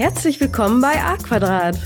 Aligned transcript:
Herzlich 0.00 0.40
willkommen 0.40 0.80
bei 0.80 0.94
A 0.94 1.18
Quadrat, 1.18 1.78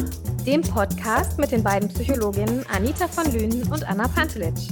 dem 0.47 0.63
Podcast 0.63 1.37
mit 1.37 1.51
den 1.51 1.65
beiden 1.65 1.89
Psychologinnen 1.89 2.65
Anita 2.69 3.09
von 3.09 3.25
Lünen 3.33 3.65
und 3.73 3.83
Anna 3.83 4.07
Pantelitsch. 4.07 4.69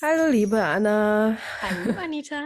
Hallo 0.00 0.30
liebe 0.30 0.58
Anna. 0.58 1.36
Hallo 1.60 1.98
Anita. 2.02 2.44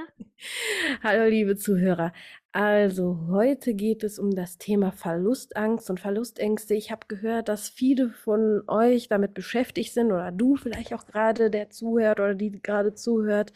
Hallo 1.04 1.26
liebe 1.26 1.56
Zuhörer. 1.56 2.12
Also 2.50 3.28
heute 3.30 3.74
geht 3.74 4.02
es 4.02 4.18
um 4.18 4.32
das 4.34 4.58
Thema 4.58 4.90
Verlustangst 4.90 5.90
und 5.90 6.00
Verlustängste. 6.00 6.74
Ich 6.74 6.90
habe 6.90 7.06
gehört, 7.06 7.48
dass 7.48 7.68
viele 7.68 8.10
von 8.10 8.62
euch 8.66 9.06
damit 9.06 9.32
beschäftigt 9.32 9.94
sind 9.94 10.06
oder 10.10 10.32
du 10.32 10.56
vielleicht 10.56 10.92
auch 10.92 11.06
gerade, 11.06 11.50
der 11.50 11.70
zuhört 11.70 12.18
oder 12.18 12.34
die 12.34 12.50
gerade 12.50 12.94
zuhört. 12.94 13.52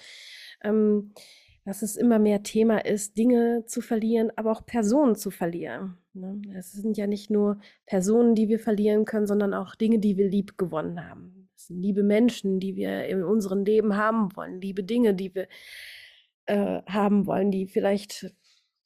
Ähm, 0.63 1.15
dass 1.65 1.83
es 1.83 1.97
immer 1.97 2.19
mehr 2.19 2.43
Thema 2.43 2.85
ist, 2.85 3.19
Dinge 3.19 3.65
zu 3.67 3.81
verlieren, 3.81 4.31
aber 4.37 4.53
auch 4.53 4.65
Personen 4.65 5.15
zu 5.15 5.31
verlieren. 5.31 5.99
Ne? 6.15 6.41
Es 6.57 6.73
sind 6.73 6.97
ja 6.97 7.07
nicht 7.07 7.31
nur 7.31 7.61
Personen, 7.87 8.35
die 8.35 8.49
wir 8.49 8.59
verlieren 8.59 9.05
können, 9.05 9.27
sondern 9.27 9.55
auch 9.55 9.75
Dinge, 9.75 9.99
die 9.99 10.17
wir 10.17 10.29
lieb 10.29 10.57
gewonnen 10.59 11.09
haben. 11.09 11.49
Es 11.55 11.67
sind 11.67 11.81
liebe 11.83 12.03
Menschen, 12.03 12.61
die 12.61 12.77
wir 12.77 13.07
in 13.07 13.23
unserem 13.23 13.65
Leben 13.65 13.97
haben 13.97 14.35
wollen, 14.35 14.61
liebe 14.61 14.83
Dinge, 14.83 15.15
die 15.15 15.35
wir 15.35 15.49
äh, 16.47 16.83
haben 16.87 17.27
wollen, 17.27 17.51
die 17.51 17.67
vielleicht 17.67 18.35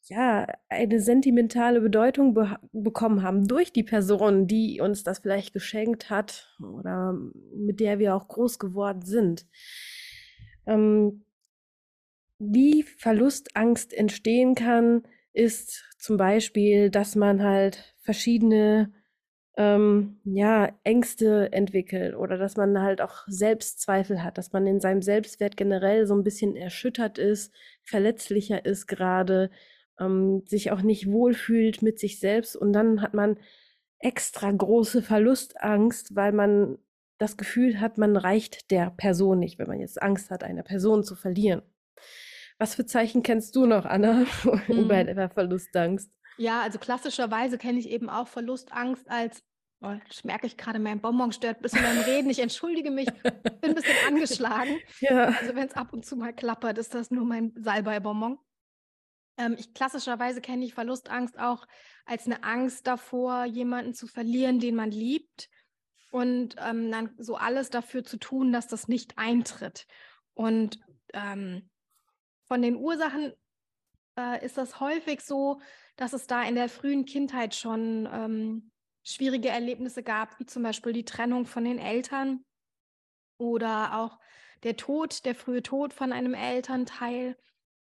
ja 0.09 0.47
eine 0.69 1.01
sentimentale 1.01 1.81
Bedeutung 1.81 2.35
be 2.35 2.59
bekommen 2.73 3.23
haben 3.23 3.47
durch 3.47 3.73
die 3.73 3.85
Person, 3.85 4.47
die 4.47 4.81
uns 4.81 5.03
das 5.03 5.21
vielleicht 5.21 5.55
geschenkt 5.55 6.11
hat 6.11 6.55
oder 6.61 7.19
mit 7.55 7.81
der 7.81 7.99
wir 7.99 8.15
auch 8.15 8.29
groß 8.29 8.59
geworden 8.59 9.03
sind. 9.03 9.47
Ähm, 10.67 11.25
wie 12.39 12.83
Verlustangst 12.83 13.93
entstehen 13.93 14.55
kann, 14.55 15.03
ist 15.33 15.85
zum 15.99 16.17
Beispiel, 16.17 16.91
dass 16.91 17.17
man 17.17 17.43
halt 17.43 17.95
verschiedene 18.03 18.93
ähm, 19.57 20.21
ja, 20.25 20.73
Ängste 20.83 21.53
entwickelt 21.53 22.17
oder 22.17 22.39
dass 22.39 22.57
man 22.57 22.81
halt 22.81 23.01
auch 23.01 23.25
Selbstzweifel 23.29 24.23
hat, 24.23 24.37
dass 24.39 24.53
man 24.53 24.67
in 24.67 24.81
seinem 24.81 25.03
Selbstwert 25.03 25.57
generell 25.57 26.07
so 26.07 26.15
ein 26.15 26.25
bisschen 26.25 26.57
erschüttert 26.57 27.19
ist, 27.19 27.53
verletzlicher 27.83 28.65
ist 28.65 28.87
gerade, 28.89 29.51
ähm, 30.01 30.43
sich 30.47 30.73
auch 30.73 30.83
nicht 30.83 31.11
wohlfühlt 31.11 31.83
mit 31.83 31.99
sich 32.01 32.19
selbst 32.19 32.57
und 32.57 32.73
dann 32.73 33.01
hat 33.01 33.15
man 33.15 33.39
extra 34.01 34.51
große 34.51 35.03
Verlustangst, 35.03 36.17
weil 36.17 36.33
man 36.33 36.79
das 37.19 37.37
Gefühl 37.37 37.81
hat, 37.81 37.97
man 37.97 38.17
reicht 38.17 38.71
der 38.73 38.91
Person 38.91 39.39
nicht, 39.39 39.59
wenn 39.59 39.69
man 39.69 39.81
jetzt 39.81 40.03
Angst 40.03 40.31
hat, 40.31 40.43
eine 40.43 40.65
Person 40.65 41.05
zu 41.05 41.15
verlieren. 41.15 41.63
Was 42.59 42.75
für 42.75 42.87
Zeichen 42.87 43.23
kennst 43.23 43.57
du 43.57 43.67
noch, 43.67 43.85
Anna, 43.85 44.27
mhm. 44.69 44.89
bei 44.89 45.05
der 45.05 45.29
Verlustangst? 45.29 46.11
Ja, 46.37 46.63
also 46.63 46.79
klassischerweise 46.79 47.59
kenne 47.59 47.79
ich 47.79 47.89
eben 47.89 48.09
auch 48.09 48.29
Verlustangst 48.29 49.09
als, 49.11 49.43
oh, 49.81 49.95
das 50.09 50.25
merke 50.25 50.47
ich 50.47 50.57
gerade, 50.57 50.79
mein 50.79 51.01
Bonbon 51.01 51.33
stört 51.33 51.59
ein 51.59 51.63
bisschen 51.63 51.83
beim 51.83 51.99
Reden. 52.01 52.31
Ich 52.31 52.41
entschuldige 52.41 52.91
mich, 52.91 53.07
bin 53.23 53.71
ein 53.71 53.75
bisschen 53.75 54.07
angeschlagen. 54.07 54.79
Ja. 55.01 55.27
Also 55.27 55.55
wenn 55.55 55.69
es 55.69 55.75
ab 55.75 55.93
und 55.93 56.05
zu 56.05 56.17
mal 56.17 56.33
klappert, 56.33 56.79
ist 56.79 56.95
das 56.95 57.11
nur 57.11 57.25
mein 57.25 57.53
Salbei-Bonbon. 57.57 58.39
Ähm, 59.37 59.57
ich, 59.59 59.75
klassischerweise 59.75 60.41
kenne 60.41 60.65
ich 60.65 60.75
Verlustangst 60.75 61.39
auch 61.39 61.67
als 62.05 62.27
eine 62.27 62.43
Angst 62.45 62.87
davor, 62.87 63.45
jemanden 63.45 63.95
zu 63.95 64.07
verlieren, 64.07 64.61
den 64.61 64.77
man 64.77 64.91
liebt 64.91 65.49
und 66.11 66.55
ähm, 66.59 66.91
dann 66.93 67.11
so 67.19 67.37
alles 67.37 67.71
dafür 67.71 68.05
zu 68.05 68.19
tun, 68.19 68.53
dass 68.53 68.69
das 68.69 68.87
nicht 68.87 69.19
eintritt. 69.19 69.87
Und 70.35 70.79
ähm, 71.13 71.69
von 72.47 72.63
den 72.63 72.77
Ursachen 72.77 73.33
äh, 74.19 74.45
ist 74.45 74.59
das 74.59 74.81
häufig 74.81 75.21
so, 75.21 75.61
dass 75.97 76.13
es 76.13 76.27
da 76.27 76.43
in 76.43 76.55
der 76.55 76.69
frühen 76.69 77.05
Kindheit 77.05 77.55
schon 77.55 78.09
ähm, 78.13 78.71
schwierige 79.03 79.49
Erlebnisse 79.49 80.03
gab, 80.03 80.39
wie 80.41 80.47
zum 80.47 80.63
Beispiel 80.63 80.93
die 80.93 81.05
Trennung 81.05 81.47
von 81.47 81.65
den 81.65 81.79
Eltern 81.79 82.45
oder 83.39 83.99
auch 83.99 84.19
der 84.63 84.77
Tod, 84.77 85.25
der 85.25 85.35
frühe 85.35 85.63
Tod 85.63 85.93
von 85.93 86.13
einem 86.13 86.35
Elternteil 86.35 87.37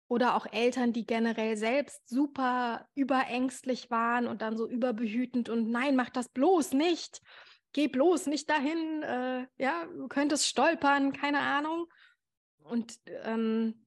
oder 0.07 0.35
auch 0.35 0.47
Eltern, 0.51 0.93
die 0.93 1.05
generell 1.05 1.55
selbst 1.57 2.07
super 2.07 2.87
überängstlich 2.95 3.91
waren 3.91 4.27
und 4.27 4.41
dann 4.41 4.57
so 4.57 4.67
überbehütend 4.67 5.49
und 5.49 5.69
nein, 5.69 5.95
mach 5.95 6.09
das 6.09 6.29
bloß 6.29 6.73
nicht, 6.73 7.21
geh 7.73 7.87
bloß 7.87 8.27
nicht 8.27 8.49
dahin, 8.49 9.03
äh, 9.03 9.45
ja, 9.57 9.85
du 9.85 10.07
könntest 10.07 10.47
stolpern, 10.47 11.13
keine 11.13 11.39
Ahnung. 11.39 11.85
Und 12.63 12.99
ähm, 13.23 13.85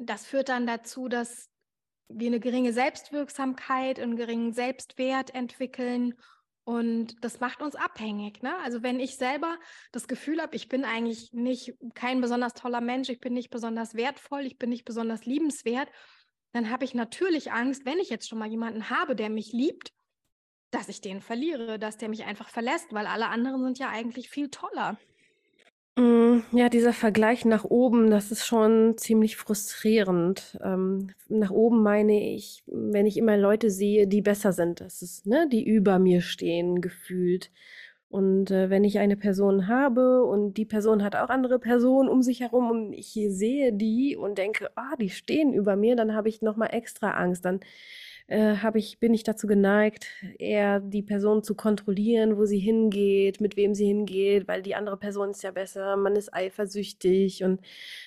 das 0.00 0.26
führt 0.26 0.48
dann 0.48 0.66
dazu, 0.66 1.08
dass 1.08 1.48
wir 2.08 2.26
eine 2.26 2.40
geringe 2.40 2.72
Selbstwirksamkeit 2.72 3.98
und 3.98 4.04
einen 4.04 4.16
geringen 4.16 4.52
Selbstwert 4.52 5.34
entwickeln 5.34 6.14
und 6.64 7.24
das 7.24 7.40
macht 7.40 7.62
uns 7.62 7.74
abhängig. 7.74 8.42
Ne? 8.42 8.56
Also 8.58 8.82
wenn 8.82 9.00
ich 9.00 9.16
selber 9.16 9.58
das 9.92 10.08
Gefühl 10.08 10.40
habe, 10.40 10.56
ich 10.56 10.68
bin 10.68 10.84
eigentlich 10.84 11.32
nicht 11.32 11.74
kein 11.94 12.20
besonders 12.20 12.54
toller 12.54 12.80
Mensch, 12.80 13.08
ich 13.08 13.20
bin 13.20 13.34
nicht 13.34 13.50
besonders 13.50 13.94
wertvoll, 13.94 14.42
ich 14.42 14.58
bin 14.58 14.70
nicht 14.70 14.84
besonders 14.84 15.24
liebenswert, 15.24 15.88
dann 16.52 16.70
habe 16.70 16.84
ich 16.84 16.94
natürlich 16.94 17.52
Angst, 17.52 17.84
wenn 17.86 17.98
ich 17.98 18.10
jetzt 18.10 18.28
schon 18.28 18.38
mal 18.38 18.48
jemanden 18.48 18.90
habe, 18.90 19.14
der 19.14 19.30
mich 19.30 19.52
liebt, 19.52 19.92
dass 20.70 20.88
ich 20.88 21.00
den 21.00 21.20
verliere, 21.20 21.78
dass 21.78 21.96
der 21.96 22.08
mich 22.08 22.24
einfach 22.24 22.48
verlässt, 22.48 22.92
weil 22.92 23.06
alle 23.06 23.28
anderen 23.28 23.62
sind 23.64 23.78
ja 23.78 23.88
eigentlich 23.88 24.30
viel 24.30 24.50
toller. 24.50 24.98
Ja, 26.52 26.68
dieser 26.68 26.92
Vergleich 26.92 27.44
nach 27.44 27.64
oben, 27.64 28.10
das 28.10 28.30
ist 28.30 28.46
schon 28.46 28.96
ziemlich 28.96 29.36
frustrierend. 29.36 30.58
Ähm, 30.62 31.10
nach 31.28 31.50
oben 31.50 31.82
meine 31.82 32.34
ich, 32.34 32.62
wenn 32.66 33.06
ich 33.06 33.16
immer 33.16 33.36
Leute 33.36 33.70
sehe, 33.70 34.06
die 34.06 34.22
besser 34.22 34.52
sind, 34.52 34.80
das 34.80 35.02
ist, 35.02 35.26
ne, 35.26 35.48
die 35.50 35.64
über 35.64 35.98
mir 35.98 36.20
stehen, 36.20 36.80
gefühlt. 36.80 37.50
Und 38.08 38.50
äh, 38.50 38.70
wenn 38.70 38.84
ich 38.84 38.98
eine 38.98 39.16
Person 39.16 39.68
habe 39.68 40.24
und 40.24 40.54
die 40.54 40.64
Person 40.64 41.04
hat 41.04 41.14
auch 41.14 41.30
andere 41.30 41.60
Personen 41.60 42.08
um 42.08 42.22
sich 42.22 42.40
herum 42.40 42.70
und 42.70 42.92
ich 42.92 43.12
sehe 43.12 43.72
die 43.72 44.16
und 44.16 44.36
denke, 44.36 44.70
ah, 44.74 44.96
die 45.00 45.10
stehen 45.10 45.52
über 45.52 45.76
mir, 45.76 45.94
dann 45.96 46.14
habe 46.14 46.28
ich 46.28 46.42
nochmal 46.42 46.70
extra 46.72 47.12
Angst. 47.12 47.44
Dann 47.44 47.60
äh, 48.30 48.58
habe 48.58 48.78
ich, 48.78 49.00
bin 49.00 49.12
ich 49.12 49.24
dazu 49.24 49.48
geneigt, 49.48 50.06
eher 50.38 50.78
die 50.78 51.02
Person 51.02 51.42
zu 51.42 51.56
kontrollieren, 51.56 52.36
wo 52.36 52.44
sie 52.44 52.60
hingeht, 52.60 53.40
mit 53.40 53.56
wem 53.56 53.74
sie 53.74 53.86
hingeht, 53.86 54.46
weil 54.46 54.62
die 54.62 54.76
andere 54.76 54.96
Person 54.96 55.30
ist 55.30 55.42
ja 55.42 55.50
besser, 55.50 55.96
man 55.96 56.14
ist 56.14 56.32
eifersüchtig 56.32 57.42
und 57.42 57.60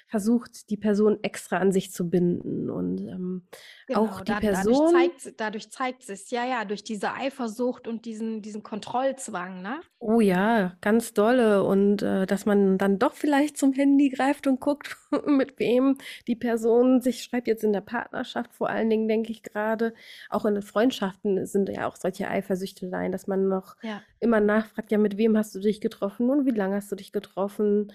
versucht, 0.08 0.70
die 0.70 0.78
Person 0.78 1.20
extra 1.24 1.58
an 1.58 1.74
sich 1.74 1.92
zu 1.92 2.10
binden. 2.10 2.70
Und 2.70 3.02
ähm, 3.02 3.48
genau, 3.94 4.06
auch 4.06 4.22
die 4.22 4.32
da, 4.32 4.40
Person. 4.40 4.94
Dadurch 4.94 5.18
zeigt, 5.20 5.40
dadurch 5.40 5.70
zeigt 5.72 6.10
es, 6.10 6.30
ja, 6.32 6.46
ja, 6.46 6.66
durch 6.66 6.84
diese 6.84 7.14
Eifersucht 7.14 7.88
und 7.88 8.06
diesen, 8.06 8.42
diesen 8.42 8.64
Kontrollzwang, 8.64 9.62
ne? 9.62 9.82
Oh 10.00 10.20
ja, 10.20 10.76
ganz 10.82 11.14
dolle. 11.14 11.64
Und 11.64 12.02
äh, 12.02 12.26
dass 12.26 12.46
man 12.46 12.78
dann 12.78 13.00
doch 13.00 13.14
vielleicht 13.14 13.58
zum 13.58 13.74
Handy 13.74 14.10
greift 14.10 14.48
und 14.48 14.60
guckt, 14.60 14.98
mit 15.26 15.60
wem 15.60 15.98
die 16.28 16.36
Person 16.36 17.02
sich 17.02 17.24
schreibt, 17.24 17.48
jetzt 17.48 17.64
in 17.64 17.74
der 17.74 17.82
Partnerschaft 17.82 18.54
vor 18.54 18.70
allen 18.70 18.90
Dingen, 18.90 19.08
denke 19.08 19.32
ich 19.32 19.44
gerade 19.44 19.94
auch 20.30 20.46
in 20.46 20.56
den 20.56 20.64
Freundschaften 20.64 21.46
sind 21.46 21.70
ja 21.70 21.88
auch 21.88 21.96
solche 21.96 22.28
Eifersüchteleien, 22.28 23.12
dass 23.12 23.28
man 23.28 23.48
noch 23.48 23.76
ja. 23.82 24.02
immer 24.20 24.40
nachfragt, 24.40 24.92
ja, 24.92 24.98
mit 24.98 25.18
wem 25.18 25.38
hast 25.38 25.56
du 25.56 25.60
dich 25.60 25.82
getroffen 25.82 26.30
und 26.30 26.46
wie 26.46 26.52
lange 26.52 26.76
hast 26.76 26.92
du 26.92 26.96
dich 26.96 27.12
getroffen? 27.12 27.92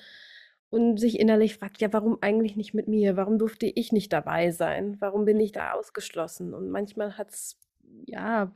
Und 0.70 0.98
sich 0.98 1.18
innerlich 1.18 1.56
fragt, 1.56 1.80
ja, 1.80 1.92
warum 1.92 2.18
eigentlich 2.20 2.54
nicht 2.56 2.74
mit 2.74 2.88
mir? 2.88 3.16
Warum 3.16 3.38
durfte 3.38 3.66
ich 3.66 3.90
nicht 3.90 4.12
dabei 4.12 4.50
sein? 4.50 4.96
Warum 5.00 5.24
bin 5.24 5.40
ich 5.40 5.52
da 5.52 5.72
ausgeschlossen? 5.72 6.52
Und 6.52 6.70
manchmal 6.70 7.16
hat 7.16 7.30
es, 7.30 7.58
ja, 8.06 8.52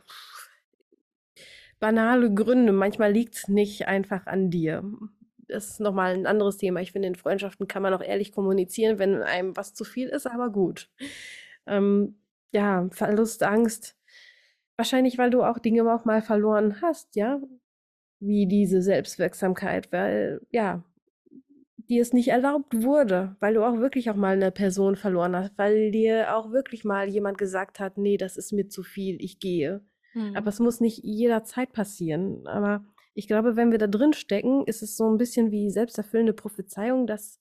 banale 1.80 2.32
Gründe. 2.32 2.72
Manchmal 2.72 3.12
liegt 3.12 3.34
es 3.34 3.48
nicht 3.48 3.88
einfach 3.88 4.26
an 4.26 4.50
dir. 4.50 4.84
Das 5.48 5.70
ist 5.70 5.80
nochmal 5.80 6.14
ein 6.14 6.26
anderes 6.26 6.58
Thema. 6.58 6.80
Ich 6.80 6.92
finde, 6.92 7.08
in 7.08 7.14
Freundschaften 7.14 7.66
kann 7.66 7.82
man 7.82 7.94
auch 7.94 8.02
ehrlich 8.02 8.32
kommunizieren, 8.32 8.98
wenn 8.98 9.22
einem 9.22 9.56
was 9.56 9.74
zu 9.74 9.84
viel 9.84 10.08
ist, 10.08 10.26
aber 10.26 10.50
gut. 10.50 10.90
Ähm, 11.66 12.16
ja, 12.52 12.88
Verlustangst. 12.90 13.96
Wahrscheinlich, 14.76 15.18
weil 15.18 15.30
du 15.30 15.42
auch 15.42 15.58
Dinge 15.58 15.90
auch 15.92 16.04
mal 16.04 16.22
verloren 16.22 16.80
hast, 16.82 17.16
ja? 17.16 17.40
Wie 18.20 18.46
diese 18.46 18.82
Selbstwirksamkeit, 18.82 19.90
weil, 19.92 20.40
ja, 20.50 20.84
dir 21.88 22.02
es 22.02 22.12
nicht 22.12 22.28
erlaubt 22.28 22.82
wurde, 22.82 23.36
weil 23.40 23.54
du 23.54 23.64
auch 23.64 23.78
wirklich 23.78 24.10
auch 24.10 24.16
mal 24.16 24.34
eine 24.34 24.50
Person 24.50 24.96
verloren 24.96 25.36
hast, 25.36 25.56
weil 25.56 25.90
dir 25.90 26.36
auch 26.36 26.52
wirklich 26.52 26.84
mal 26.84 27.08
jemand 27.08 27.38
gesagt 27.38 27.80
hat, 27.80 27.98
nee, 27.98 28.16
das 28.16 28.36
ist 28.36 28.52
mir 28.52 28.68
zu 28.68 28.82
viel, 28.82 29.16
ich 29.20 29.38
gehe. 29.38 29.84
Mhm. 30.14 30.36
Aber 30.36 30.48
es 30.48 30.60
muss 30.60 30.80
nicht 30.80 31.02
jederzeit 31.02 31.72
passieren. 31.72 32.46
Aber 32.46 32.84
ich 33.14 33.28
glaube, 33.28 33.56
wenn 33.56 33.70
wir 33.70 33.78
da 33.78 33.86
drin 33.86 34.12
stecken, 34.12 34.64
ist 34.66 34.82
es 34.82 34.96
so 34.96 35.10
ein 35.10 35.18
bisschen 35.18 35.50
wie 35.50 35.70
selbsterfüllende 35.70 36.32
Prophezeiung, 36.32 37.06
dass 37.06 37.38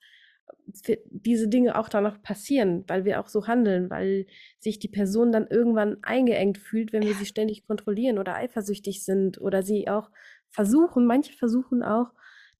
diese 1.10 1.48
Dinge 1.48 1.78
auch 1.78 1.90
dann 1.90 2.04
noch 2.04 2.22
passieren, 2.22 2.84
weil 2.88 3.06
wir 3.06 3.20
auch 3.20 3.28
so 3.28 3.48
handeln, 3.48 3.90
weil 3.90 4.28
sich 4.60 4.80
die 4.80 4.88
Person 4.90 5.32
dann 5.32 5.48
irgendwann 5.48 5.98
eingeengt 6.04 6.58
fühlt, 6.58 6.94
wenn 6.94 7.04
wir 7.04 7.16
sie 7.16 7.26
ständig 7.26 7.66
kontrollieren 7.66 8.20
oder 8.20 8.36
eifersüchtig 8.36 9.04
sind 9.04 9.40
oder 9.40 9.64
sie 9.64 9.88
auch 9.88 10.10
versuchen, 10.50 11.06
manche 11.06 11.34
versuchen 11.34 11.84
auch, 11.84 12.12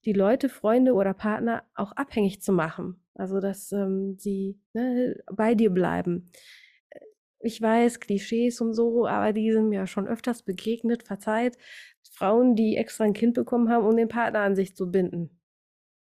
die 0.04 0.12
Leute, 0.12 0.48
Freunde 0.48 0.94
oder 0.94 1.14
Partner 1.14 1.64
auch 1.74 1.92
abhängig 1.92 2.42
zu 2.42 2.52
machen. 2.52 3.02
Also, 3.14 3.40
dass 3.40 3.72
ähm, 3.72 4.16
sie 4.18 4.58
ne, 4.72 5.22
bei 5.32 5.54
dir 5.54 5.70
bleiben. 5.70 6.30
Ich 7.40 7.60
weiß, 7.60 8.00
Klischees 8.00 8.60
und 8.60 8.72
so, 8.72 9.06
aber 9.06 9.32
die 9.32 9.52
sind 9.52 9.68
mir 9.68 9.86
schon 9.86 10.06
öfters 10.06 10.42
begegnet, 10.44 11.02
verzeiht. 11.02 11.58
Frauen, 12.12 12.54
die 12.54 12.76
extra 12.76 13.04
ein 13.04 13.14
Kind 13.14 13.34
bekommen 13.34 13.68
haben, 13.68 13.84
um 13.84 13.96
den 13.96 14.08
Partner 14.08 14.40
an 14.40 14.54
sich 14.54 14.76
zu 14.76 14.90
binden. 14.90 15.40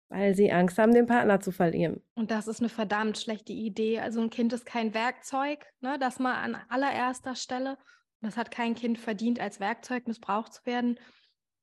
Weil 0.10 0.34
sie 0.34 0.52
Angst 0.52 0.80
haben, 0.80 0.94
den 0.94 1.06
Partner 1.06 1.40
zu 1.40 1.52
verlieren. 1.52 2.02
Und 2.16 2.32
das 2.32 2.48
ist 2.48 2.62
eine 2.62 2.70
verdammt 2.70 3.18
schlechte 3.18 3.54
Idee. 3.54 4.00
Also 4.00 4.22
ein 4.22 4.32
Kind 4.32 4.54
ist 4.54 4.66
kein 4.66 4.96
Werkzeug, 4.96 5.66
ne, 5.82 5.98
das 6.00 6.18
mal 6.18 6.42
an 6.42 6.58
allererster 6.68 7.36
Stelle. 7.36 7.78
Das 8.22 8.36
hat 8.36 8.50
kein 8.52 8.76
Kind 8.76 8.98
verdient, 8.98 9.40
als 9.40 9.60
Werkzeug 9.60 10.08
missbraucht 10.08 10.54
zu 10.54 10.66
werden. 10.66 11.00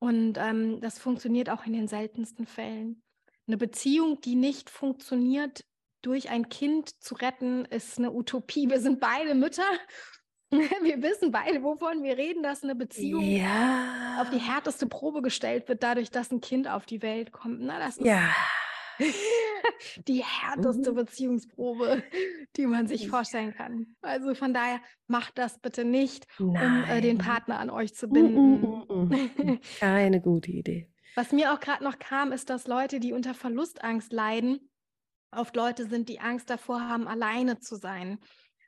Und 0.07 0.39
ähm, 0.39 0.81
das 0.81 1.01
funktioniert 1.01 1.51
auch 1.51 1.67
in 1.67 1.73
den 1.73 1.89
seltensten 1.89 2.47
Fällen. 2.47 3.03
Eine 3.49 3.57
Beziehung, 3.57 4.21
die 4.21 4.37
nicht 4.37 4.71
funktioniert, 4.71 5.65
durch 6.01 6.31
ein 6.31 6.49
Kind 6.49 7.03
zu 7.03 7.17
retten, 7.17 7.65
ist 7.65 7.99
eine 7.99 8.13
Utopie. 8.13 8.71
Wir 8.71 8.79
sind 8.79 9.01
beide 9.01 9.35
Mütter. 9.35 9.65
Wir 10.51 11.03
wissen 11.03 11.33
beide, 11.33 11.65
wovon 11.65 12.05
wir 12.05 12.17
reden, 12.17 12.45
dass 12.45 12.63
eine 12.63 12.77
Beziehung 12.77 13.25
ja. 13.25 14.19
auf 14.21 14.31
die 14.31 14.39
härteste 14.39 14.87
Probe 14.87 15.21
gestellt 15.21 15.69
wird, 15.69 15.83
dadurch, 15.83 16.13
dass 16.13 16.31
ein 16.31 16.41
Kind 16.41 16.69
auf 16.69 16.87
die 16.87 17.03
Welt 17.03 17.33
kommt. 17.33 17.63
Na, 17.63 17.81
das 17.81 17.97
ist 17.97 18.07
ja. 18.07 18.31
die 20.09 20.25
härteste 20.25 20.93
mhm. 20.93 20.97
Beziehungsprobe, 20.97 22.03
die 22.57 22.67
man 22.67 22.87
sich 22.87 23.09
vorstellen 23.09 23.55
kann. 23.55 23.97
Also 24.03 24.35
von 24.35 24.55
daher 24.55 24.81
macht 25.07 25.39
das 25.39 25.59
bitte 25.59 25.85
nicht, 25.85 26.27
Nein. 26.39 26.85
um 26.85 26.91
äh, 26.91 27.01
den 27.01 27.19
Partner 27.19 27.59
an 27.59 27.71
euch 27.71 27.95
zu 27.95 28.09
binden. 28.09 28.61
Mm, 28.61 28.87
mm, 28.89 29.31
mm, 29.37 29.61
Keine 29.81 30.21
gute 30.21 30.51
Idee. 30.51 30.91
Was 31.15 31.33
mir 31.33 31.53
auch 31.53 31.61
gerade 31.61 31.83
noch 31.83 31.99
kam, 31.99 32.33
ist, 32.33 32.51
dass 32.51 32.67
Leute, 32.67 33.01
die 33.01 33.13
unter 33.13 33.35
Verlustangst 33.35 34.13
leiden, 34.13 34.71
oft 35.31 35.57
Leute 35.57 35.87
sind, 35.87 36.09
die 36.09 36.21
Angst 36.21 36.51
davor 36.51 36.81
haben, 36.81 37.09
alleine 37.09 37.59
zu 37.59 37.77
sein. 37.77 38.19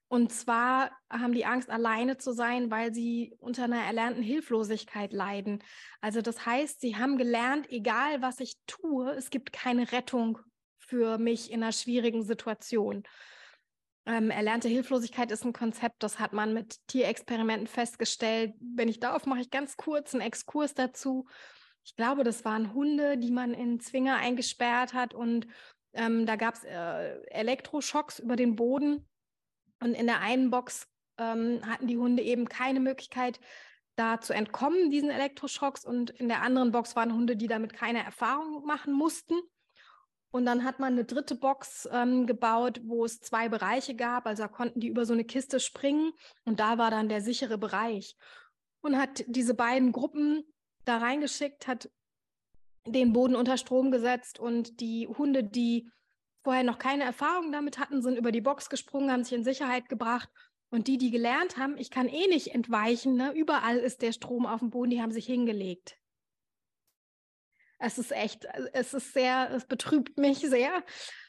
Und 0.08 0.32
zwar 0.32 0.90
haben 1.10 1.34
die 1.34 1.44
Angst, 1.44 1.68
alleine 1.68 2.16
zu 2.16 2.32
sein, 2.32 2.70
weil 2.70 2.94
sie 2.94 3.36
unter 3.40 3.64
einer 3.64 3.82
erlernten 3.82 4.22
Hilflosigkeit 4.22 5.12
leiden. 5.12 5.62
Also 6.00 6.22
das 6.22 6.46
heißt, 6.46 6.80
sie 6.80 6.96
haben 6.96 7.18
gelernt, 7.18 7.70
egal 7.70 8.22
was 8.22 8.40
ich 8.40 8.54
tue, 8.66 9.10
es 9.10 9.28
gibt 9.28 9.52
keine 9.52 9.92
Rettung 9.92 10.38
für 10.78 11.18
mich 11.18 11.50
in 11.50 11.62
einer 11.62 11.72
schwierigen 11.72 12.22
Situation. 12.22 13.02
Ähm, 14.06 14.30
erlernte 14.30 14.68
Hilflosigkeit 14.68 15.30
ist 15.30 15.44
ein 15.44 15.52
Konzept, 15.52 16.02
das 16.02 16.18
hat 16.18 16.32
man 16.32 16.54
mit 16.54 16.78
Tierexperimenten 16.86 17.66
festgestellt. 17.66 18.54
Wenn 18.60 18.88
ich 18.88 19.00
darauf 19.00 19.26
mache 19.26 19.40
ich 19.40 19.50
ganz 19.50 19.76
kurz 19.76 20.14
einen 20.14 20.22
Exkurs 20.22 20.72
dazu. 20.72 21.28
Ich 21.84 21.94
glaube, 21.96 22.24
das 22.24 22.46
waren 22.46 22.72
Hunde, 22.72 23.18
die 23.18 23.30
man 23.30 23.52
in 23.52 23.78
Zwinger 23.80 24.16
eingesperrt 24.16 24.94
hat 24.94 25.12
und 25.12 25.46
ähm, 25.92 26.24
da 26.24 26.36
gab 26.36 26.54
es 26.54 26.64
äh, 26.64 27.20
Elektroschocks 27.26 28.18
über 28.18 28.36
den 28.36 28.56
Boden 28.56 29.06
und 29.80 29.94
in 29.94 30.06
der 30.06 30.20
einen 30.20 30.50
Box 30.50 30.88
ähm, 31.18 31.60
hatten 31.66 31.86
die 31.86 31.98
Hunde 31.98 32.22
eben 32.22 32.48
keine 32.48 32.80
Möglichkeit, 32.80 33.40
da 33.96 34.20
zu 34.20 34.32
entkommen, 34.32 34.90
diesen 34.90 35.10
Elektroschocks. 35.10 35.84
Und 35.84 36.10
in 36.10 36.28
der 36.28 36.42
anderen 36.42 36.72
Box 36.72 36.96
waren 36.96 37.12
Hunde, 37.12 37.36
die 37.36 37.48
damit 37.48 37.72
keine 37.72 38.04
Erfahrung 38.04 38.64
machen 38.64 38.92
mussten. 38.92 39.34
Und 40.30 40.44
dann 40.44 40.64
hat 40.64 40.78
man 40.78 40.92
eine 40.92 41.04
dritte 41.04 41.34
Box 41.34 41.88
ähm, 41.90 42.26
gebaut, 42.26 42.80
wo 42.84 43.04
es 43.04 43.20
zwei 43.20 43.48
Bereiche 43.48 43.94
gab. 43.94 44.26
Also 44.26 44.42
da 44.44 44.48
konnten 44.48 44.80
die 44.80 44.88
über 44.88 45.06
so 45.06 45.14
eine 45.14 45.24
Kiste 45.24 45.58
springen 45.58 46.12
und 46.44 46.60
da 46.60 46.76
war 46.78 46.90
dann 46.90 47.08
der 47.08 47.22
sichere 47.22 47.58
Bereich. 47.58 48.16
Und 48.80 48.96
hat 48.98 49.24
diese 49.26 49.54
beiden 49.54 49.90
Gruppen 49.90 50.44
da 50.84 50.98
reingeschickt, 50.98 51.66
hat 51.66 51.90
den 52.86 53.12
Boden 53.12 53.34
unter 53.34 53.56
Strom 53.56 53.90
gesetzt 53.90 54.38
und 54.38 54.80
die 54.80 55.08
Hunde, 55.08 55.44
die 55.44 55.90
vorher 56.48 56.64
noch 56.64 56.78
keine 56.78 57.04
Erfahrung 57.04 57.52
damit 57.52 57.78
hatten, 57.78 58.00
sind 58.00 58.16
über 58.16 58.32
die 58.32 58.40
Box 58.40 58.70
gesprungen, 58.70 59.12
haben 59.12 59.22
sich 59.22 59.36
in 59.36 59.44
Sicherheit 59.44 59.90
gebracht. 59.90 60.30
Und 60.70 60.88
die, 60.88 60.96
die 60.96 61.10
gelernt 61.10 61.58
haben, 61.58 61.76
ich 61.76 61.90
kann 61.90 62.08
eh 62.08 62.26
nicht 62.28 62.54
entweichen, 62.54 63.16
ne? 63.16 63.32
überall 63.34 63.76
ist 63.76 64.00
der 64.00 64.12
Strom 64.12 64.46
auf 64.46 64.60
dem 64.60 64.70
Boden, 64.70 64.88
die 64.88 65.02
haben 65.02 65.12
sich 65.12 65.26
hingelegt. 65.26 65.98
Es 67.78 67.98
ist 67.98 68.12
echt, 68.12 68.46
es 68.72 68.94
ist 68.94 69.12
sehr, 69.12 69.50
es 69.54 69.66
betrübt 69.66 70.16
mich 70.16 70.38
sehr. 70.38 70.70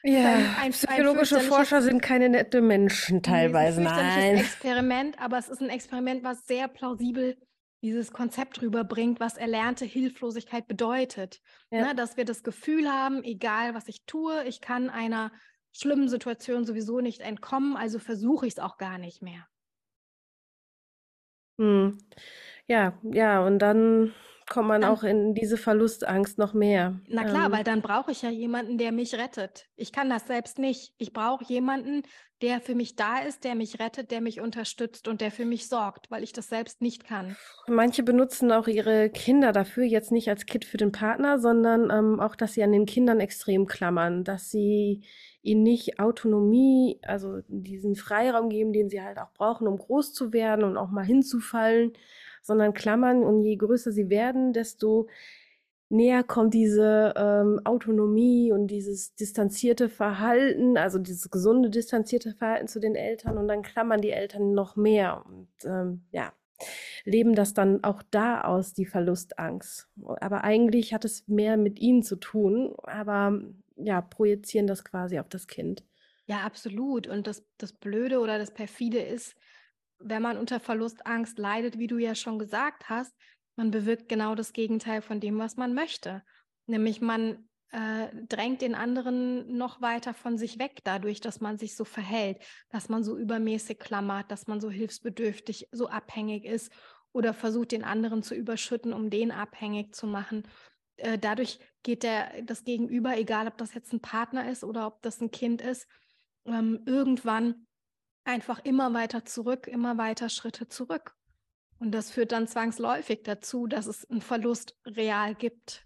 Ja, 0.04 0.36
ein, 0.36 0.56
ein, 0.62 0.71
psychologische 0.71 1.39
ein 1.39 1.44
Forscher 1.44 1.81
sind 1.81 2.01
keine 2.01 2.30
nette 2.30 2.62
Menschen 2.62 3.22
teilweise. 3.22 3.81
Nein. 3.81 3.98
Ein 3.98 4.38
Experiment, 4.38 5.19
aber 5.19 5.38
es 5.38 5.50
ist 5.50 5.62
ein 5.62 5.69
Experiment, 5.69 6.24
was 6.24 6.48
sehr 6.48 6.69
plausibel 6.69 7.38
dieses 7.81 8.12
Konzept 8.12 8.62
rüberbringt, 8.62 9.20
was 9.20 9.38
erlernte 9.38 9.86
Hilflosigkeit 9.86 10.68
bedeutet. 10.68 11.42
Ja. 11.72 11.88
Ne, 11.88 11.96
dass 11.96 12.18
wir 12.18 12.26
das 12.26 12.44
Gefühl 12.44 12.90
haben, 12.92 13.24
egal 13.24 13.74
was 13.74 13.88
ich 13.88 14.06
tue, 14.06 14.44
ich 14.46 14.62
kann 14.62 14.90
einer 14.90 15.31
schlimmen 15.72 16.10
Situation 16.10 16.66
sowieso 16.66 17.00
nicht 17.00 17.22
entkommen, 17.22 17.78
also 17.78 18.00
versuche 18.00 18.48
ich 18.48 18.54
es 18.54 18.60
auch 18.60 18.78
gar 18.78 18.98
nicht 18.98 19.22
mehr. 19.22 19.48
Hm. 21.60 21.98
Ja, 22.68 22.98
ja, 23.04 23.46
und 23.46 23.60
dann 23.60 24.14
kommt 24.50 24.68
man 24.68 24.81
Dann 24.81 24.92
auch 24.92 25.04
in 25.04 25.34
diese 25.34 25.57
Verlustangst 25.57 26.38
noch 26.38 26.54
mehr. 26.54 27.00
Na 27.07 27.24
klar, 27.24 27.46
Ähm, 27.46 27.51
weil 27.51 27.63
dann 27.63 27.81
brauche 27.81 28.12
ich 28.12 28.22
ja 28.22 28.30
jemanden, 28.30 28.78
der 28.78 28.92
mich 28.92 29.16
rettet. 29.16 29.68
Ich 29.75 29.92
kann 29.92 30.10
das 30.10 30.28
selbst 30.28 30.60
nicht. 30.60 30.94
Ich 30.98 31.13
brauche 31.13 31.44
jemanden, 31.46 32.04
der 32.42 32.62
für 32.62 32.75
mich 32.75 32.96
da 32.96 33.19
ist, 33.19 33.44
der 33.44 33.56
mich 33.56 33.80
rettet, 33.80 34.12
der 34.12 34.22
mich 34.22 34.40
unterstützt 34.40 35.07
und 35.07 35.22
der 35.22 35.31
für 35.31 35.46
mich 35.46 35.68
sorgt, 35.68 36.10
weil 36.10 36.24
ich 36.24 36.31
das 36.31 36.48
selbst 36.48 36.81
nicht 36.81 37.04
kann. 37.06 37.36
manche 37.68 38.01
benutzen 38.01 38.51
auch 38.51 38.68
ihre 38.68 39.10
Kinder 39.10 39.51
dafür, 39.51 39.84
jetzt 39.84 40.12
nicht 40.12 40.30
als 40.30 40.46
Kit 40.46 40.66
für 40.66 40.78
den 40.78 40.92
Partner, 40.92 41.40
sondern 41.40 41.90
ähm, 41.92 42.19
auch, 42.19 42.36
dass 42.36 42.54
sie 42.54 42.63
an 42.63 42.72
den 42.72 42.86
Kindern 42.86 43.19
extrem 43.19 43.66
klammern, 43.68 44.24
dass 44.24 44.50
sie 44.50 45.04
ihnen 45.42 45.63
nicht 45.63 46.00
Autonomie, 46.00 47.00
also 47.04 47.40
diesen 47.48 47.96
Freiraum 47.96 48.50
geben, 48.50 48.74
den 48.74 48.90
sie 48.90 49.01
halt 49.01 49.18
auch 49.18 49.34
brauchen, 49.34 49.68
um 49.68 49.78
groß 49.78 50.13
zu 50.13 50.34
werden 50.34 50.63
und 50.63 50.78
auch 50.78 50.92
mal 50.92 51.06
hinzufallen 51.06 51.94
sondern 52.41 52.74
klammern 52.74 53.24
und 53.24 53.44
je 53.44 53.56
größer 53.56 53.91
sie 53.91 54.09
werden, 54.09 54.53
desto 54.53 55.07
näher 55.89 56.24
kommt 56.24 56.53
diese 56.53 57.13
ähm, 57.18 57.59
Autonomie 57.65 58.51
und 58.51 58.68
dieses 58.68 59.15
distanzierte 59.15 59.89
Verhalten, 59.89 60.77
also 60.77 61.00
dieses 61.00 61.30
gesunde 61.30 61.69
distanzierte 61.69 62.33
Verhalten 62.33 62.68
zu 62.68 62.80
den 62.80 62.95
Eltern 62.95 63.38
und 63.38 63.47
dann 63.47 63.63
klammern 63.63 64.01
die 64.01 64.12
Eltern 64.12 64.53
noch 64.53 64.75
mehr 64.75 65.25
und 65.25 65.47
ähm, 65.65 66.03
ja, 66.12 66.31
leben 67.06 67.33
das 67.33 67.53
dann 67.53 67.83
auch 67.83 68.03
da 68.12 68.41
aus, 68.41 68.74
die 68.74 68.86
Verlustangst. 68.86 69.88
Aber 70.21 70.44
eigentlich 70.44 70.94
hat 70.94 71.06
es 71.06 71.27
mehr 71.27 71.57
mit 71.57 71.80
ihnen 71.80 72.03
zu 72.03 72.17
tun, 72.17 72.75
aber 72.84 73.39
ja, 73.75 74.01
projizieren 74.01 74.67
das 74.67 74.84
quasi 74.84 75.19
auf 75.19 75.29
das 75.29 75.48
Kind. 75.48 75.84
Ja, 76.25 76.41
absolut. 76.41 77.08
Und 77.08 77.25
das, 77.25 77.43
das 77.58 77.74
Blöde 77.74 78.19
oder 78.19 78.38
das 78.38 78.51
Perfide 78.51 79.00
ist, 79.00 79.36
wenn 80.00 80.22
man 80.22 80.38
unter 80.38 80.60
Verlustangst 80.60 81.38
leidet, 81.38 81.77
wie 81.77 81.88
du 81.88 81.98
ja 81.98 82.15
schon 82.15 82.39
gesagt 82.39 82.89
hast, 82.89 83.13
man 83.56 83.72
bewirkt 83.72 84.08
genau 84.08 84.36
das 84.36 84.53
Gegenteil 84.53 85.01
von 85.01 85.20
dem, 85.20 85.38
was 85.38 85.58
man 85.58 85.74
möchte. 85.74 86.24
Nämlich 86.65 87.01
man 87.01 87.50
äh, 87.72 88.08
drängt 88.27 88.62
den 88.62 88.74
anderen 88.74 89.58
noch 89.58 89.82
weiter 89.82 90.13
von 90.13 90.38
sich 90.38 90.60
weg, 90.60 90.79
dadurch, 90.84 91.20
dass 91.20 91.41
man 91.41 91.58
sich 91.58 91.75
so 91.75 91.84
verhält, 91.84 92.39
dass 92.70 92.89
man 92.89 93.03
so 93.03 93.18
übermäßig 93.18 93.79
klammert, 93.79 94.32
dass 94.32 94.48
man 94.48 94.60
so 94.60 94.70
hilfsbedürftig, 94.70 95.68
so 95.72 95.88
abhängig 95.88 96.46
ist 96.46 96.72
oder 97.12 97.34
versucht, 97.34 97.72
den 97.72 97.84
anderen 97.84 98.24
zu 98.24 98.34
überschütten, 98.34 98.94
um 98.94 99.10
den 99.10 99.32
abhängig 99.32 99.94
zu 99.94 100.08
machen. 100.08 100.48
Äh, 100.98 101.18
dadurch 101.18 101.60
geht 101.84 102.03
der, 102.03 102.41
das 102.44 102.63
Gegenüber, 102.63 103.18
egal 103.18 103.48
ob 103.48 103.58
das 103.58 103.74
jetzt 103.74 103.94
ein 103.94 104.01
Partner 104.01 104.50
ist 104.50 104.63
oder 104.63 104.88
ob 104.88 105.01
das 105.01 105.22
ein 105.22 105.32
Kind 105.32 105.62
ist, 105.62 105.88
ähm, 106.46 106.82
irgendwann 106.86 107.68
einfach 108.29 108.63
immer 108.63 108.93
weiter 108.93 109.25
zurück, 109.25 109.67
immer 109.67 109.98
weiter 109.98 110.29
Schritte 110.29 110.67
zurück. 110.67 111.15
Und 111.79 111.91
das 111.91 112.12
führt 112.12 112.31
dann 112.31 112.48
zwangsläufig 112.48 113.24
dazu, 113.24 113.67
dass 113.67 113.88
es 113.88 114.09
einen 114.09 114.21
Verlust 114.21 114.77
real 114.86 115.36
gibt. 115.36 115.86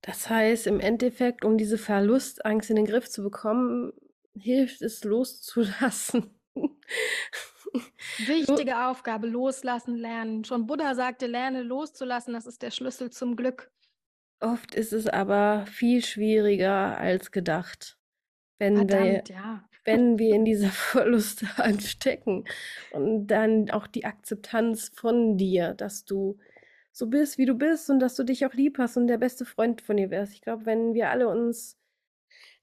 Das 0.00 0.30
heißt, 0.30 0.66
im 0.66 0.80
Endeffekt, 0.80 1.44
um 1.44 1.58
diese 1.58 1.76
Verlustangst 1.76 2.70
in 2.70 2.76
den 2.76 2.86
Griff 2.86 3.08
zu 3.08 3.22
bekommen, 3.22 3.92
hilft 4.34 4.80
es 4.82 5.04
loszulassen. 5.04 6.38
Wichtige 8.18 8.88
Aufgabe, 8.88 9.26
loslassen, 9.26 9.96
lernen. 9.96 10.44
Schon 10.44 10.66
Buddha 10.66 10.94
sagte, 10.94 11.26
lerne 11.26 11.62
loszulassen, 11.62 12.32
das 12.32 12.46
ist 12.46 12.62
der 12.62 12.70
Schlüssel 12.70 13.10
zum 13.10 13.36
Glück. 13.36 13.70
Oft 14.40 14.74
ist 14.74 14.92
es 14.92 15.06
aber 15.06 15.66
viel 15.66 16.02
schwieriger 16.02 16.96
als 16.96 17.30
gedacht. 17.30 17.98
Wenn 18.58 18.76
Verdammt, 18.76 19.28
wir, 19.28 19.34
ja 19.34 19.69
wenn 19.84 20.18
wir 20.18 20.34
in 20.34 20.44
dieser 20.44 20.68
Verlustangst 20.70 21.88
stecken. 21.88 22.44
Und 22.92 23.26
dann 23.28 23.70
auch 23.70 23.86
die 23.86 24.04
Akzeptanz 24.04 24.90
von 24.94 25.36
dir, 25.36 25.74
dass 25.74 26.04
du 26.04 26.38
so 26.92 27.06
bist, 27.06 27.38
wie 27.38 27.46
du 27.46 27.54
bist 27.54 27.88
und 27.90 28.00
dass 28.00 28.16
du 28.16 28.24
dich 28.24 28.44
auch 28.44 28.54
lieb 28.54 28.78
hast 28.78 28.96
und 28.96 29.06
der 29.06 29.18
beste 29.18 29.44
Freund 29.44 29.80
von 29.80 29.96
dir 29.96 30.10
wärst. 30.10 30.34
Ich 30.34 30.42
glaube, 30.42 30.66
wenn 30.66 30.94
wir 30.94 31.10
alle 31.10 31.28
uns 31.28 31.78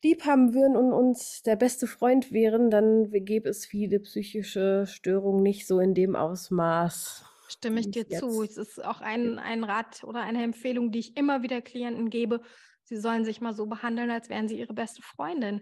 lieb 0.03 0.25
haben 0.25 0.53
würden 0.53 0.75
und 0.75 0.93
uns 0.93 1.41
der 1.43 1.55
beste 1.55 1.87
Freund 1.87 2.31
wären, 2.31 2.69
dann 2.69 3.09
gäbe 3.11 3.49
es 3.49 3.65
viele 3.65 3.99
psychische 3.99 4.85
Störungen 4.85 5.41
nicht 5.41 5.65
so 5.65 5.79
in 5.79 5.93
dem 5.93 6.15
Ausmaß. 6.15 7.25
Stimme 7.47 7.79
ich 7.79 7.91
dir 7.91 8.05
jetzt. 8.07 8.19
zu. 8.19 8.43
Es 8.43 8.57
ist 8.57 8.83
auch 8.83 9.01
ein, 9.01 9.39
ein 9.39 9.63
Rat 9.63 10.03
oder 10.03 10.21
eine 10.21 10.43
Empfehlung, 10.43 10.91
die 10.91 10.99
ich 10.99 11.17
immer 11.17 11.41
wieder 11.41 11.61
Klienten 11.61 12.09
gebe. 12.09 12.41
Sie 12.83 12.97
sollen 12.97 13.25
sich 13.25 13.41
mal 13.41 13.53
so 13.53 13.65
behandeln, 13.65 14.11
als 14.11 14.29
wären 14.29 14.47
sie 14.47 14.59
ihre 14.59 14.73
beste 14.73 15.01
Freundin 15.01 15.61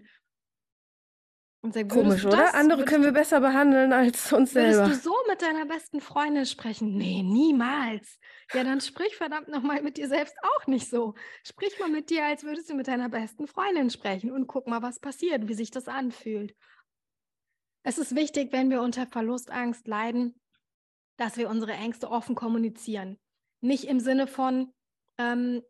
Komisch, 1.72 2.25
oder? 2.25 2.53
Andere 2.55 2.86
können 2.86 3.03
wir 3.03 3.12
besser 3.12 3.39
behandeln 3.39 3.93
als 3.93 4.31
uns 4.34 4.51
selber. 4.51 4.86
Würdest 4.86 5.05
du 5.05 5.10
so 5.10 5.15
mit 5.27 5.41
deiner 5.41 5.65
besten 5.65 6.01
Freundin 6.01 6.45
sprechen? 6.45 6.95
Nee, 6.95 7.24
niemals. 7.24 8.19
Ja, 8.53 8.63
dann 8.63 8.81
sprich 8.81 9.15
verdammt 9.15 9.48
nochmal 9.48 9.81
mit 9.81 9.98
dir 9.98 10.07
selbst 10.07 10.36
auch 10.41 10.67
nicht 10.67 10.89
so. 10.89 11.15
Sprich 11.43 11.79
mal 11.79 11.89
mit 11.89 12.10
dir, 12.10 12.25
als 12.25 12.43
würdest 12.43 12.69
du 12.69 12.75
mit 12.75 12.88
deiner 12.88 13.10
besten 13.10 13.48
Freundin 13.48 13.89
sprechen 13.89 14.31
und 14.31 14.48
guck 14.48 14.67
mal, 14.67 14.81
was 14.81 15.00
passiert, 15.00 15.48
wie 15.48 15.53
sich 15.53 15.72
das 15.72 15.88
anfühlt. 15.88 16.55
Es 17.84 17.98
ist 17.98 18.15
wichtig, 18.15 18.51
wenn 18.51 18.69
wir 18.69 18.81
unter 18.81 19.05
Verlustangst 19.05 19.88
leiden, 19.88 20.39
dass 21.17 21.38
wir 21.38 21.50
unsere 21.50 21.74
Ängste 21.74 22.10
offen 22.10 22.36
kommunizieren. 22.36 23.17
Nicht 23.62 23.86
im 23.86 24.00
Sinne 24.00 24.27
von, 24.27 24.74
ähm, 25.17 25.62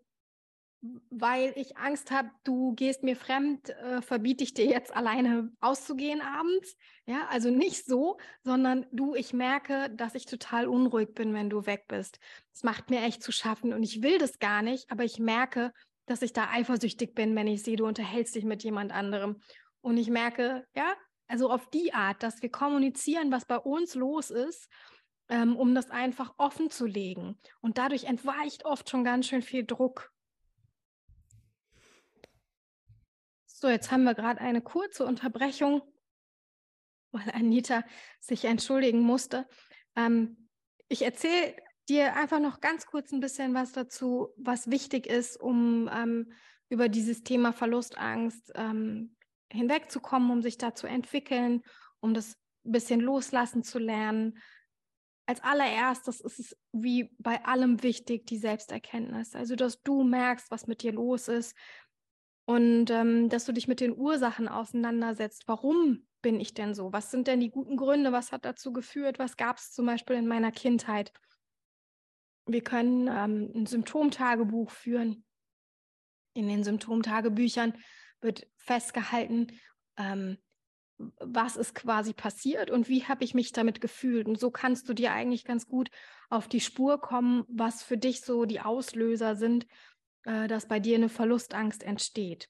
weil 1.09 1.53
ich 1.55 1.77
Angst 1.77 2.11
habe, 2.11 2.29
du 2.43 2.73
gehst 2.73 3.03
mir 3.03 3.15
fremd, 3.15 3.69
äh, 3.69 4.01
verbiete 4.01 4.43
ich 4.43 4.53
dir 4.53 4.65
jetzt 4.65 4.95
alleine 4.95 5.51
auszugehen 5.59 6.21
abends. 6.21 6.75
Ja, 7.05 7.27
also 7.29 7.49
nicht 7.49 7.85
so, 7.85 8.17
sondern 8.43 8.85
du, 8.91 9.15
ich 9.15 9.33
merke, 9.33 9.89
dass 9.91 10.15
ich 10.15 10.25
total 10.25 10.67
unruhig 10.67 11.13
bin, 11.13 11.33
wenn 11.33 11.49
du 11.49 11.65
weg 11.65 11.85
bist. 11.87 12.19
Es 12.53 12.63
macht 12.63 12.89
mir 12.89 13.01
echt 13.01 13.21
zu 13.21 13.31
schaffen 13.31 13.73
und 13.73 13.83
ich 13.83 14.01
will 14.01 14.17
das 14.17 14.39
gar 14.39 14.61
nicht, 14.61 14.91
aber 14.91 15.03
ich 15.03 15.19
merke, 15.19 15.71
dass 16.05 16.21
ich 16.21 16.33
da 16.33 16.49
eifersüchtig 16.51 17.15
bin, 17.15 17.35
wenn 17.35 17.47
ich 17.47 17.63
sehe, 17.63 17.75
du 17.75 17.85
unterhältst 17.85 18.35
dich 18.35 18.45
mit 18.45 18.63
jemand 18.63 18.91
anderem. 18.91 19.41
Und 19.81 19.97
ich 19.97 20.09
merke, 20.09 20.65
ja, 20.75 20.93
also 21.27 21.49
auf 21.49 21.69
die 21.69 21.93
Art, 21.93 22.21
dass 22.23 22.41
wir 22.41 22.49
kommunizieren, 22.49 23.31
was 23.31 23.45
bei 23.45 23.57
uns 23.57 23.95
los 23.95 24.29
ist, 24.29 24.69
ähm, 25.29 25.55
um 25.55 25.73
das 25.73 25.89
einfach 25.89 26.33
offen 26.37 26.69
zu 26.69 26.85
legen. 26.85 27.37
Und 27.61 27.77
dadurch 27.77 28.05
entweicht 28.05 28.65
oft 28.65 28.89
schon 28.89 29.03
ganz 29.03 29.27
schön 29.27 29.41
viel 29.41 29.65
Druck 29.65 30.11
So, 33.57 33.69
jetzt 33.69 33.89
haben 33.89 34.03
wir 34.03 34.15
gerade 34.15 34.41
eine 34.41 34.61
kurze 34.61 35.05
Unterbrechung, 35.05 35.81
weil 37.11 37.31
Anita 37.31 37.85
sich 38.19 38.43
entschuldigen 38.43 38.99
musste. 38.99 39.47
Ähm, 39.95 40.49
ich 40.89 41.03
erzähle 41.03 41.55
dir 41.87 42.17
einfach 42.17 42.41
noch 42.41 42.59
ganz 42.59 42.85
kurz 42.85 43.13
ein 43.13 43.21
bisschen 43.21 43.53
was 43.53 43.71
dazu, 43.71 44.33
was 44.35 44.69
wichtig 44.69 45.07
ist, 45.07 45.39
um 45.39 45.89
ähm, 45.89 46.33
über 46.67 46.89
dieses 46.89 47.23
Thema 47.23 47.53
Verlustangst 47.53 48.51
ähm, 48.55 49.15
hinwegzukommen, 49.49 50.31
um 50.31 50.41
sich 50.41 50.57
da 50.57 50.75
zu 50.75 50.87
entwickeln, 50.87 51.63
um 52.01 52.13
das 52.13 52.35
ein 52.65 52.73
bisschen 52.73 52.99
loslassen 52.99 53.63
zu 53.63 53.79
lernen. 53.79 54.37
Als 55.27 55.41
allererstes 55.41 56.19
ist 56.19 56.39
es 56.39 56.57
wie 56.73 57.15
bei 57.19 57.45
allem 57.45 57.81
wichtig, 57.83 58.27
die 58.27 58.37
Selbsterkenntnis. 58.37 59.33
Also, 59.33 59.55
dass 59.55 59.81
du 59.81 60.03
merkst, 60.03 60.51
was 60.51 60.67
mit 60.67 60.83
dir 60.83 60.91
los 60.91 61.29
ist, 61.29 61.55
und 62.45 62.91
ähm, 62.91 63.29
dass 63.29 63.45
du 63.45 63.51
dich 63.51 63.67
mit 63.67 63.79
den 63.79 63.97
Ursachen 63.97 64.47
auseinandersetzt. 64.47 65.47
Warum 65.47 66.07
bin 66.21 66.39
ich 66.39 66.53
denn 66.53 66.73
so? 66.73 66.93
Was 66.93 67.11
sind 67.11 67.27
denn 67.27 67.39
die 67.39 67.49
guten 67.49 67.75
Gründe? 67.75 68.11
Was 68.11 68.31
hat 68.31 68.45
dazu 68.45 68.71
geführt? 68.71 69.19
Was 69.19 69.35
gab 69.37 69.57
es 69.57 69.71
zum 69.71 69.85
Beispiel 69.85 70.15
in 70.15 70.27
meiner 70.27 70.51
Kindheit? 70.51 71.11
Wir 72.47 72.63
können 72.63 73.07
ähm, 73.07 73.51
ein 73.55 73.65
Symptomtagebuch 73.65 74.69
führen. 74.69 75.25
In 76.33 76.47
den 76.47 76.63
Symptomtagebüchern 76.63 77.73
wird 78.21 78.47
festgehalten, 78.57 79.47
ähm, 79.97 80.37
was 80.97 81.57
ist 81.57 81.75
quasi 81.75 82.13
passiert 82.13 82.69
und 82.69 82.87
wie 82.87 83.03
habe 83.03 83.23
ich 83.23 83.33
mich 83.33 83.51
damit 83.51 83.81
gefühlt. 83.81 84.27
Und 84.27 84.39
so 84.39 84.51
kannst 84.51 84.87
du 84.87 84.93
dir 84.93 85.11
eigentlich 85.11 85.43
ganz 85.43 85.67
gut 85.67 85.89
auf 86.29 86.47
die 86.47 86.59
Spur 86.59 87.01
kommen, 87.01 87.43
was 87.47 87.83
für 87.83 87.97
dich 87.97 88.21
so 88.21 88.45
die 88.45 88.61
Auslöser 88.61 89.35
sind 89.35 89.65
äh, 90.25 90.47
dass 90.47 90.67
bei 90.67 90.79
dir 90.79 90.95
eine 90.95 91.09
Verlustangst 91.09 91.83
entsteht. 91.83 92.49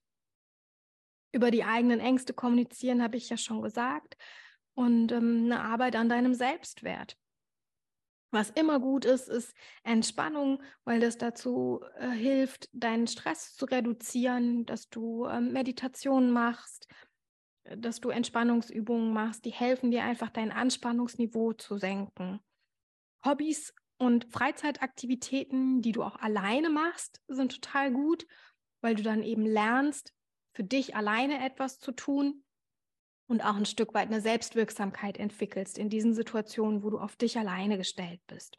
Über 1.32 1.52
die 1.52 1.64
eigenen 1.64 2.00
Ängste 2.00 2.34
kommunizieren, 2.34 3.04
habe 3.04 3.18
ich 3.18 3.30
ja 3.30 3.38
schon 3.38 3.62
gesagt, 3.62 4.18
und 4.74 5.12
ähm, 5.12 5.44
eine 5.46 5.62
Arbeit 5.62 5.96
an 5.96 6.10
deinem 6.10 6.34
Selbstwert. 6.34 7.18
Was 8.32 8.50
immer 8.50 8.82
gut 8.82 9.06
ist, 9.06 9.30
ist 9.30 9.56
Entspannung, 9.84 10.62
weil 10.84 11.00
das 11.00 11.18
dazu 11.18 11.82
äh, 11.98 12.10
hilft, 12.10 12.68
deinen 12.74 13.08
Stress 13.08 13.56
zu 13.56 13.66
reduzieren, 13.66 14.66
dass 14.66 14.90
du 14.90 15.26
äh, 15.26 15.40
Meditation 15.40 16.32
machst, 16.32 16.90
dass 17.64 18.02
du 18.02 18.10
Entspannungsübungen 18.10 19.14
machst, 19.14 19.46
die 19.46 19.52
helfen 19.52 19.90
dir 19.90 20.04
einfach 20.04 20.30
dein 20.30 20.52
Anspannungsniveau 20.52 21.54
zu 21.54 21.78
senken. 21.78 22.40
Hobbys 23.26 23.74
und 23.98 24.26
Freizeitaktivitäten, 24.32 25.82
die 25.82 25.92
du 25.92 26.04
auch 26.04 26.18
alleine 26.18 26.70
machst, 26.70 27.22
sind 27.28 27.52
total 27.52 27.92
gut, 27.92 28.26
weil 28.82 28.96
du 28.96 29.04
dann 29.04 29.24
eben 29.24 29.46
lernst, 29.46 30.14
für 30.54 30.64
dich 30.64 30.96
alleine 30.96 31.46
etwas 31.46 31.80
zu 31.80 31.92
tun 31.92 32.44
und 33.28 33.44
auch 33.44 33.56
ein 33.56 33.66
Stück 33.66 33.94
weit 33.94 34.08
eine 34.08 34.22
Selbstwirksamkeit 34.22 35.18
entwickelst 35.18 35.78
in 35.78 35.90
diesen 35.90 36.14
Situationen, 36.14 36.84
wo 36.84 36.90
du 36.90 37.00
auf 37.00 37.16
dich 37.16 37.38
alleine 37.38 37.78
gestellt 37.78 38.22
bist. 38.28 38.58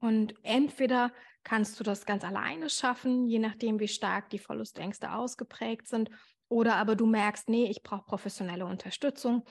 Und 0.00 0.34
entweder 0.42 1.12
kannst 1.44 1.78
du 1.78 1.84
das 1.84 2.04
ganz 2.04 2.24
alleine 2.24 2.68
schaffen, 2.68 3.26
je 3.26 3.38
nachdem, 3.38 3.80
wie 3.80 3.88
stark 3.88 4.30
die 4.30 4.38
Verlustängste 4.38 5.12
ausgeprägt 5.12 5.86
sind, 5.86 6.10
oder 6.48 6.76
aber 6.76 6.94
du 6.94 7.06
merkst, 7.06 7.48
nee, 7.48 7.70
ich 7.70 7.82
brauche 7.82 8.04
professionelle 8.04 8.66
Unterstützung 8.66 9.44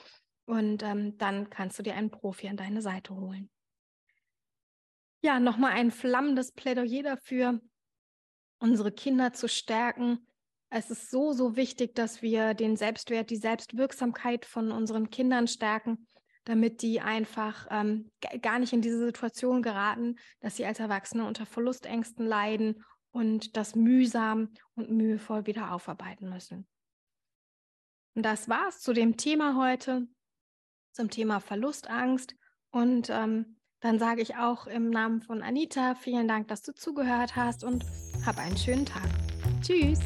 und 0.45 0.83
ähm, 0.83 1.17
dann 1.17 1.49
kannst 1.49 1.79
du 1.79 1.83
dir 1.83 1.95
einen 1.95 2.11
Profi 2.11 2.47
an 2.47 2.57
deine 2.57 2.81
Seite 2.81 3.15
holen. 3.15 3.49
Ja, 5.25 5.39
nochmal 5.39 5.71
ein 5.71 5.89
flammendes 5.89 6.51
Plädoyer 6.51 7.01
dafür, 7.01 7.61
unsere 8.59 8.91
Kinder 8.91 9.31
zu 9.31 9.47
stärken. 9.47 10.27
Es 10.69 10.89
ist 10.89 11.09
so, 11.09 11.31
so 11.31 11.55
wichtig, 11.55 11.95
dass 11.95 12.21
wir 12.21 12.53
den 12.53 12.75
Selbstwert, 12.75 13.29
die 13.29 13.37
Selbstwirksamkeit 13.37 14.43
von 14.43 14.73
unseren 14.73 15.09
Kindern 15.09 15.47
stärken, 15.47 16.07
damit 16.43 16.81
die 16.81 16.99
einfach 16.99 17.67
ähm, 17.71 18.11
gar 18.41 18.59
nicht 18.59 18.73
in 18.73 18.81
diese 18.81 18.99
Situation 18.99 19.61
geraten, 19.61 20.17
dass 20.41 20.57
sie 20.57 20.65
als 20.65 20.81
Erwachsene 20.81 21.25
unter 21.25 21.45
Verlustängsten 21.45 22.25
leiden 22.25 22.83
und 23.11 23.55
das 23.55 23.75
mühsam 23.75 24.49
und 24.75 24.91
mühevoll 24.91 25.45
wieder 25.45 25.71
aufarbeiten 25.71 26.27
müssen. 26.27 26.67
Und 28.13 28.23
das 28.23 28.49
war's 28.49 28.81
zu 28.81 28.91
dem 28.91 29.15
Thema 29.15 29.55
heute, 29.55 30.05
zum 30.91 31.09
Thema 31.09 31.39
Verlustangst. 31.39 32.35
Und 32.71 33.09
ähm, 33.09 33.57
dann 33.83 33.99
sage 33.99 34.21
ich 34.21 34.37
auch 34.37 34.65
im 34.65 34.89
Namen 34.89 35.21
von 35.21 35.43
Anita 35.43 35.93
vielen 35.95 36.27
Dank, 36.27 36.47
dass 36.47 36.61
du 36.63 36.73
zugehört 36.73 37.35
hast 37.35 37.65
und 37.65 37.85
hab 38.25 38.39
einen 38.39 38.57
schönen 38.57 38.85
Tag. 38.85 39.09
Tschüss. 39.61 39.99